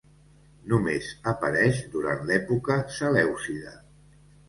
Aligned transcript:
Només 0.73 1.09
apareix 1.33 1.83
durant 1.99 2.27
l'època 2.33 2.81
selèucida. 2.99 3.79